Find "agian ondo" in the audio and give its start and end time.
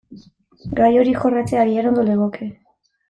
1.67-2.07